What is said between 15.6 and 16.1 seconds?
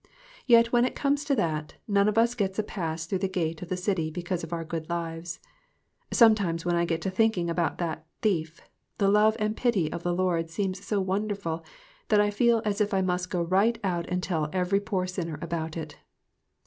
it.